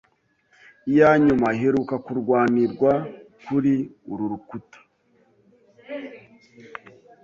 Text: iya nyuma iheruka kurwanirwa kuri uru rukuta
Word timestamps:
iya 0.91 1.09
nyuma 1.25 1.47
iheruka 1.57 1.95
kurwanirwa 2.05 2.91
kuri 3.45 3.73
uru 4.11 4.25
rukuta 4.31 4.79